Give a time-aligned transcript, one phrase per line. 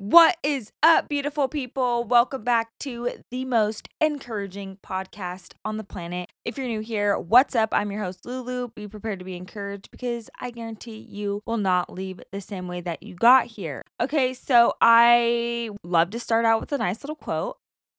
[0.00, 2.04] What is up, beautiful people?
[2.04, 6.30] Welcome back to the most encouraging podcast on the planet.
[6.42, 7.68] If you're new here, what's up?
[7.72, 8.68] I'm your host, Lulu.
[8.68, 12.80] Be prepared to be encouraged because I guarantee you will not leave the same way
[12.80, 13.82] that you got here.
[14.00, 17.58] Okay, so I love to start out with a nice little quote.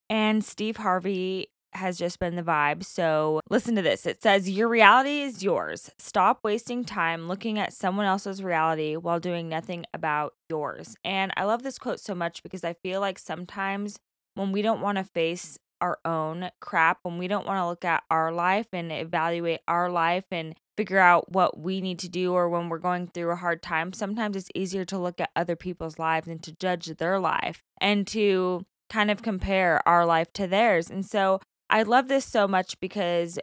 [0.10, 2.84] And Steve Harvey has just been the vibe.
[2.84, 4.06] So listen to this.
[4.06, 5.90] It says, Your reality is yours.
[6.00, 10.96] Stop wasting time looking at someone else's reality while doing nothing about yours.
[11.04, 13.98] And I love this quote so much because I feel like sometimes
[14.36, 17.84] when we don't want to face our own crap, when we don't want to look
[17.84, 22.34] at our life and evaluate our life and figure out what we need to do,
[22.34, 25.56] or when we're going through a hard time, sometimes it's easier to look at other
[25.56, 30.48] people's lives and to judge their life and to kind of compare our life to
[30.48, 30.90] theirs.
[30.90, 31.40] And so
[31.72, 33.40] I love this so much because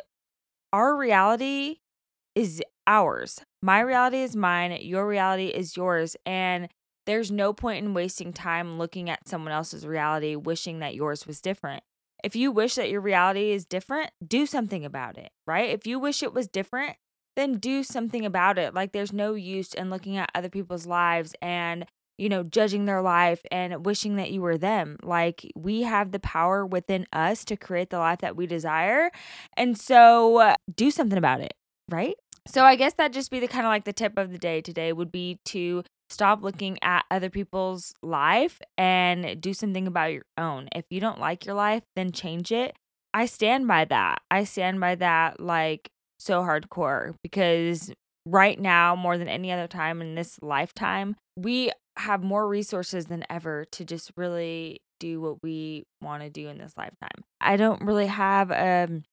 [0.72, 1.76] our reality
[2.34, 3.40] is ours.
[3.62, 4.78] My reality is mine.
[4.82, 6.14] Your reality is yours.
[6.26, 6.68] And
[7.06, 11.40] there's no point in wasting time looking at someone else's reality, wishing that yours was
[11.40, 11.82] different.
[12.22, 15.70] If you wish that your reality is different, do something about it, right?
[15.70, 16.96] If you wish it was different,
[17.34, 18.74] then do something about it.
[18.74, 21.86] Like there's no use in looking at other people's lives and
[22.18, 24.96] you know, judging their life and wishing that you were them.
[25.02, 29.10] Like we have the power within us to create the life that we desire.
[29.56, 31.54] And so uh, do something about it,
[31.88, 32.16] right?
[32.46, 34.60] So I guess that just be the kind of like the tip of the day
[34.60, 40.24] today would be to stop looking at other people's life and do something about your
[40.38, 40.68] own.
[40.74, 42.74] If you don't like your life, then change it.
[43.12, 44.22] I stand by that.
[44.30, 47.92] I stand by that like so hardcore because
[48.26, 53.24] right now, more than any other time in this lifetime, we have more resources than
[53.28, 57.24] ever to just really do what we want to do in this lifetime.
[57.40, 59.04] I don't really have a um,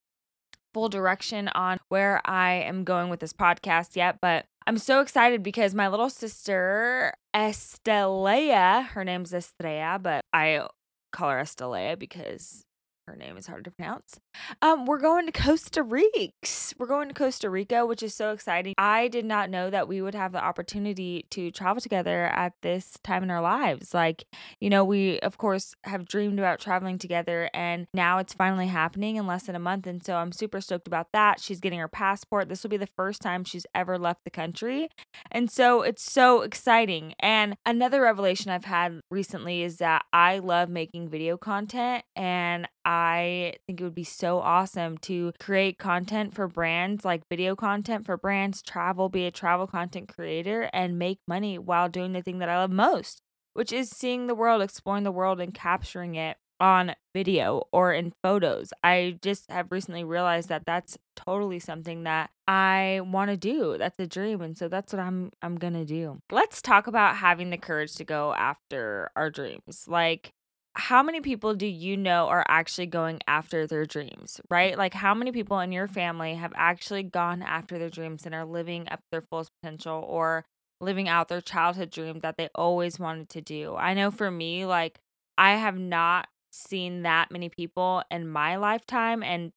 [0.73, 5.43] full direction on where I am going with this podcast yet, but I'm so excited
[5.43, 10.67] because my little sister, Estelea, her name's Estrella, but I
[11.11, 12.64] call her Estelea because
[13.07, 14.19] her name is hard to pronounce.
[14.61, 16.29] Um, we're going to Costa Rica.
[16.77, 18.73] We're going to Costa Rica, which is so exciting.
[18.77, 22.97] I did not know that we would have the opportunity to travel together at this
[23.03, 23.93] time in our lives.
[23.93, 24.25] Like,
[24.59, 29.15] you know, we of course have dreamed about traveling together, and now it's finally happening
[29.17, 29.87] in less than a month.
[29.87, 31.39] And so I'm super stoked about that.
[31.39, 32.49] She's getting her passport.
[32.49, 34.89] This will be the first time she's ever left the country.
[35.31, 37.13] And so it's so exciting.
[37.19, 43.55] And another revelation I've had recently is that I love making video content and I
[43.65, 48.15] think it would be so awesome to create content for brands, like video content for
[48.15, 52.49] brands, travel, be a travel content creator, and make money while doing the thing that
[52.49, 53.21] I love most,
[53.53, 58.13] which is seeing the world, exploring the world, and capturing it on video or in
[58.23, 58.71] photos.
[58.83, 63.77] I just have recently realized that that's totally something that I want to do.
[63.77, 66.19] That's a dream and so that's what I'm I'm going to do.
[66.31, 69.85] Let's talk about having the courage to go after our dreams.
[69.87, 70.31] Like
[70.77, 74.77] how many people do you know are actually going after their dreams, right?
[74.77, 78.45] Like, how many people in your family have actually gone after their dreams and are
[78.45, 80.45] living up to their fullest potential or
[80.81, 83.75] living out their childhood dream that they always wanted to do?
[83.75, 84.99] I know for me, like,
[85.37, 89.51] I have not seen that many people in my lifetime and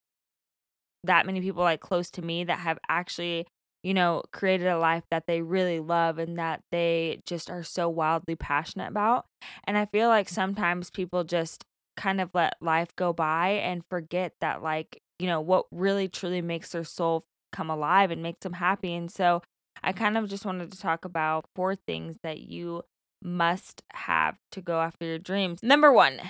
[1.04, 3.46] that many people like close to me that have actually
[3.82, 7.88] you know, created a life that they really love and that they just are so
[7.88, 9.24] wildly passionate about.
[9.64, 11.64] And I feel like sometimes people just
[11.96, 16.42] kind of let life go by and forget that, like, you know, what really truly
[16.42, 18.94] makes their soul come alive and makes them happy.
[18.94, 19.42] And so
[19.82, 22.82] I kind of just wanted to talk about four things that you
[23.22, 25.60] must have to go after your dreams.
[25.62, 26.20] Number one,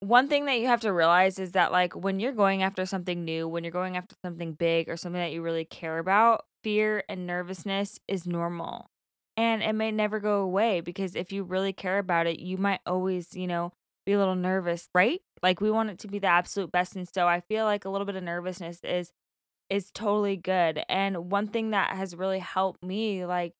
[0.00, 3.24] one thing that you have to realize is that like when you're going after something
[3.24, 7.04] new, when you're going after something big or something that you really care about, fear
[7.08, 8.90] and nervousness is normal.
[9.36, 12.80] And it may never go away because if you really care about it, you might
[12.86, 13.72] always, you know,
[14.06, 15.20] be a little nervous, right?
[15.42, 17.90] Like we want it to be the absolute best and so I feel like a
[17.90, 19.12] little bit of nervousness is
[19.70, 20.82] is totally good.
[20.88, 23.54] And one thing that has really helped me like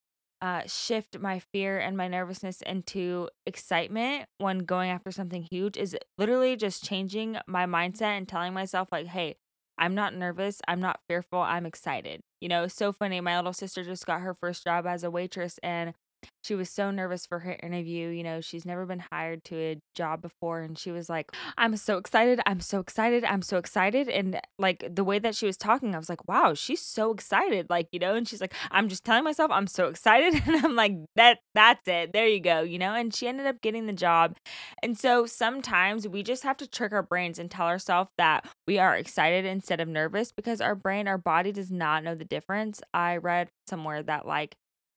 [0.45, 5.97] uh, shift my fear and my nervousness into excitement when going after something huge is
[6.19, 9.37] literally just changing my mindset and telling myself, like, hey,
[9.79, 10.61] I'm not nervous.
[10.69, 11.41] I'm not fearful.
[11.41, 12.23] I'm excited.
[12.41, 13.21] You know, so funny.
[13.21, 15.95] My little sister just got her first job as a waitress, and
[16.43, 18.09] she was so nervous for her interview.
[18.09, 20.61] You know, she's never been hired to a job before.
[20.61, 22.41] And she was like, I'm so excited.
[22.47, 23.25] I'm so excited.
[23.25, 24.09] I'm so excited.
[24.09, 27.71] And like the way that she was talking, I was like, wow, she's so excited.
[27.71, 30.43] Like, you know, and she's like, I'm just telling myself I'm so excited.
[30.55, 32.13] And I'm like, that that's it.
[32.13, 32.95] There you go, you know?
[32.95, 34.37] And she ended up getting the job.
[34.83, 38.79] And so sometimes we just have to trick our brains and tell ourselves that we
[38.79, 42.83] are excited instead of nervous because our brain, our body does not know the difference.
[42.93, 44.57] I read somewhere that like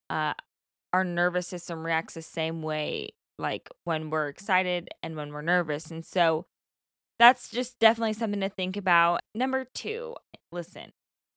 [0.09, 0.33] uh
[0.97, 5.91] our nervous system reacts the same way like when we're excited and when we're nervous.
[5.91, 6.47] And so
[7.19, 9.21] that's just definitely something to think about.
[9.35, 10.15] Number two,
[10.51, 10.93] listen,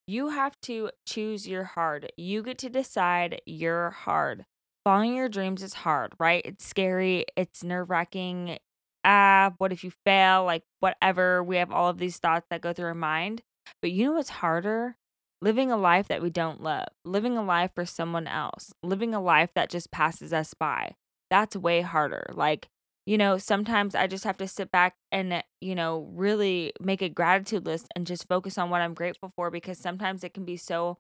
[0.07, 2.11] you have to choose your hard.
[2.17, 4.47] You get to decide your hard.
[4.83, 6.41] Following your dreams is hard, right?
[6.43, 8.57] It's scary, it's nerve wracking.
[9.05, 10.45] Ah, what if you fail?
[10.45, 11.45] Like, whatever.
[11.45, 13.43] We have all of these thoughts that go through our mind.
[13.83, 14.97] But you know what's harder?
[15.43, 19.21] Living a life that we don't love, living a life for someone else, living a
[19.21, 20.95] life that just passes us by.
[21.31, 22.27] That's way harder.
[22.35, 22.69] Like,
[23.07, 27.09] you know, sometimes I just have to sit back and, you know, really make a
[27.09, 30.59] gratitude list and just focus on what I'm grateful for because sometimes it can be
[30.59, 30.99] so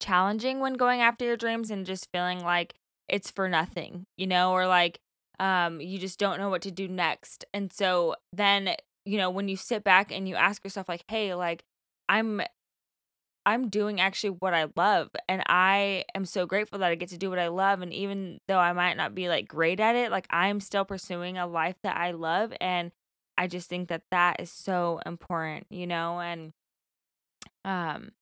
[0.00, 2.74] challenging when going after your dreams and just feeling like
[3.08, 5.00] it's for nothing, you know, or like
[5.40, 7.44] um you just don't know what to do next.
[7.52, 11.34] And so then, you know, when you sit back and you ask yourself like, "Hey,
[11.34, 11.64] like
[12.08, 12.42] I'm
[13.46, 17.18] I'm doing actually what I love and I am so grateful that I get to
[17.18, 20.10] do what I love and even though I might not be like great at it,
[20.10, 22.90] like I'm still pursuing a life that I love and
[23.36, 26.52] I just think that that is so important, you know, and
[27.64, 28.12] um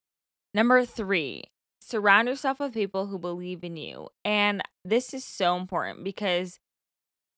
[0.55, 1.45] number 3,
[1.81, 4.09] surround yourself with people who believe in you.
[4.25, 6.59] And this is so important because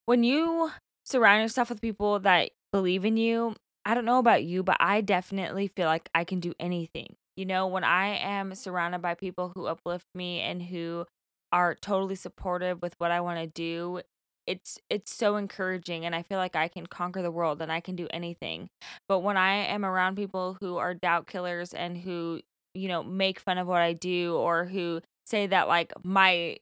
[0.07, 0.71] when you
[1.05, 5.01] surround yourself with people that believe in you, I don't know about you, but I
[5.01, 7.17] definitely feel like I can do anything.
[7.37, 11.07] You know, when I am surrounded by people who uplift me and who
[11.53, 14.01] are totally supportive with what I want to do,
[14.47, 17.81] it's it's so encouraging and I feel like I can conquer the world and I
[17.81, 18.69] can do anything.
[19.09, 22.41] But when I am around people who are doubt killers and who,
[22.75, 26.59] you know, make fun of what I do or who say that like my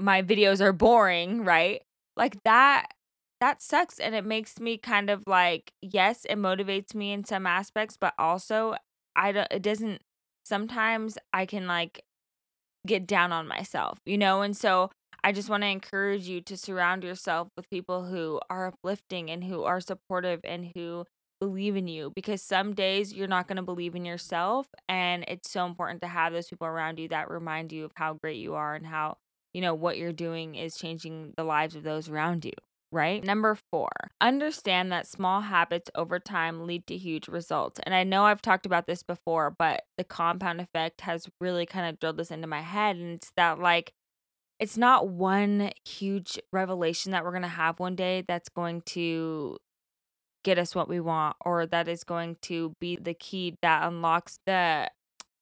[0.00, 1.82] my videos are boring, right?
[2.16, 2.86] Like that
[3.40, 7.46] that sucks and it makes me kind of like yes, it motivates me in some
[7.46, 8.76] aspects, but also
[9.16, 10.00] I don't it doesn't
[10.44, 12.02] sometimes I can like
[12.86, 14.42] get down on myself, you know?
[14.42, 14.90] And so
[15.22, 19.42] I just want to encourage you to surround yourself with people who are uplifting and
[19.44, 21.04] who are supportive and who
[21.40, 25.50] believe in you because some days you're not going to believe in yourself and it's
[25.50, 28.54] so important to have those people around you that remind you of how great you
[28.54, 29.16] are and how
[29.52, 32.52] you know what you're doing is changing the lives of those around you
[32.94, 33.24] right?
[33.24, 37.80] Number four, understand that small habits over time lead to huge results.
[37.82, 41.86] And I know I've talked about this before, but the compound effect has really kind
[41.86, 42.96] of drilled this into my head.
[42.96, 43.92] And it's that, like,
[44.60, 49.58] it's not one huge revelation that we're going to have one day that's going to
[50.44, 54.38] get us what we want or that is going to be the key that unlocks
[54.46, 54.88] the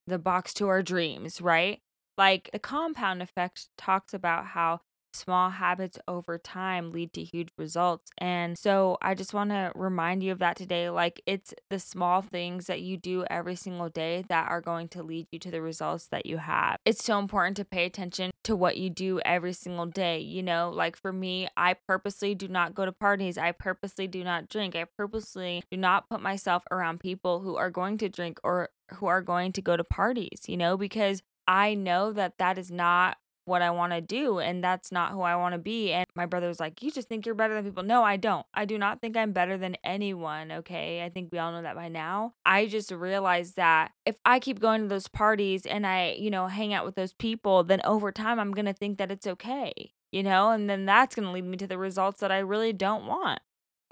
[0.07, 1.81] the box to our dreams, right?
[2.17, 4.81] Like the compound effect talks about how
[5.15, 8.11] small habits over time lead to huge results.
[8.19, 10.91] And so I just want to remind you of that today.
[10.91, 15.03] Like it's the small things that you do every single day that are going to
[15.03, 16.77] lead you to the results that you have.
[16.85, 20.19] It's so important to pay attention to what you do every single day.
[20.19, 23.39] You know, like for me, I purposely do not go to parties.
[23.39, 24.75] I purposely do not drink.
[24.75, 29.07] I purposely do not put myself around people who are going to drink or who
[29.07, 33.17] are going to go to parties, you know, because I know that that is not
[33.45, 35.93] what I want to do and that's not who I want to be.
[35.93, 38.47] And my brother was like, "You just think you're better than people." No, I don't.
[38.55, 41.05] I do not think I'm better than anyone, okay?
[41.05, 42.35] I think we all know that by now.
[42.47, 46.47] I just realized that if I keep going to those parties and I, you know,
[46.47, 49.93] hang out with those people, then over time I'm going to think that it's okay.
[50.13, 52.75] You know, and then that's going to lead me to the results that I really
[52.75, 53.41] don't want.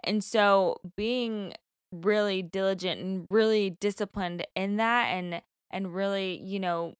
[0.04, 1.54] And so being
[1.92, 6.94] really diligent and really disciplined in that and and really, you know,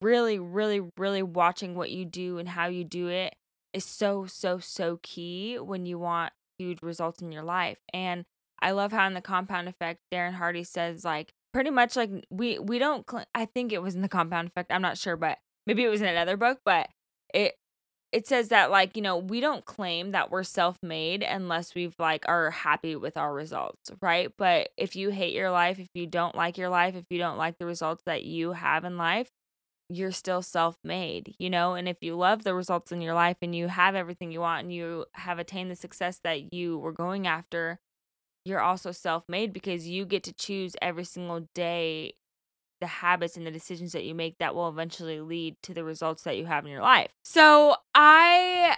[0.00, 3.34] really, really, really watching what you do and how you do it
[3.72, 7.78] is so, so, so key when you want huge results in your life.
[7.92, 8.24] And
[8.60, 12.58] I love how in the compound effect, Darren Hardy says like pretty much like we
[12.58, 13.08] we don't.
[13.08, 14.72] Cl- I think it was in the compound effect.
[14.72, 16.60] I'm not sure, but maybe it was in another book.
[16.64, 16.88] But
[17.34, 17.54] it
[18.12, 22.24] it says that like you know we don't claim that we're self-made unless we've like
[22.28, 26.34] are happy with our results right but if you hate your life if you don't
[26.34, 29.28] like your life if you don't like the results that you have in life
[29.88, 31.74] you're still self made, you know?
[31.74, 34.64] And if you love the results in your life and you have everything you want
[34.64, 37.80] and you have attained the success that you were going after,
[38.44, 42.14] you're also self made because you get to choose every single day
[42.80, 46.22] the habits and the decisions that you make that will eventually lead to the results
[46.24, 47.10] that you have in your life.
[47.24, 48.76] So I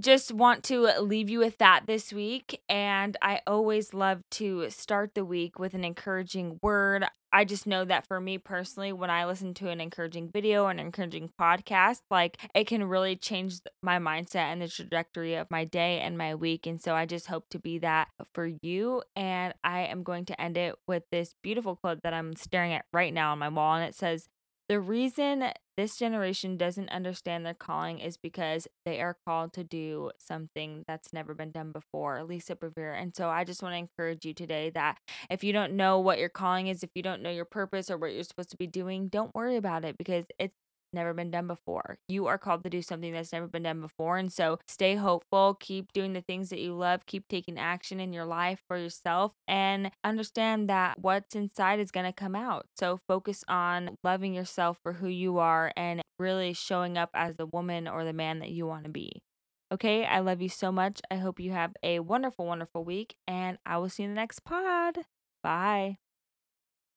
[0.00, 2.60] just want to leave you with that this week.
[2.68, 7.04] And I always love to start the week with an encouraging word.
[7.32, 10.78] I just know that for me personally, when I listen to an encouraging video an
[10.78, 16.00] encouraging podcast, like it can really change my mindset and the trajectory of my day
[16.00, 16.66] and my week.
[16.66, 19.02] And so I just hope to be that for you.
[19.14, 22.86] And I am going to end it with this beautiful quote that I'm staring at
[22.92, 23.74] right now on my wall.
[23.74, 24.28] And it says,
[24.68, 30.10] The reason this generation doesn't understand their calling is because they are called to do
[30.18, 32.24] something that's never been done before.
[32.24, 33.00] Lisa Bevere.
[33.00, 34.98] And so I just want to encourage you today that
[35.30, 37.96] if you don't know what your calling is, if you don't know your purpose or
[37.96, 40.56] what you're supposed to be doing, don't worry about it because it's
[40.92, 41.98] never been done before.
[42.08, 44.18] You are called to do something that's never been done before.
[44.18, 48.12] And so stay hopeful, keep doing the things that you love, keep taking action in
[48.12, 52.66] your life for yourself, and understand that what's inside is going to come out.
[52.76, 57.46] So focus on loving yourself for who you are and really showing up as the
[57.46, 59.22] woman or the man that you want to be.
[59.70, 61.00] Okay, I love you so much.
[61.10, 64.20] I hope you have a wonderful, wonderful week, and I will see you in the
[64.20, 65.00] next pod.
[65.42, 65.98] Bye.